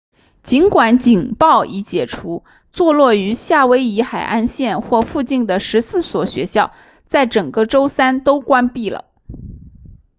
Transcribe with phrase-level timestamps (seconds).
[0.41, 6.71] 尽管警报已解除坐落于夏威夷海岸线或附近的14所学校
[7.05, 9.05] 在整个周三都关闭了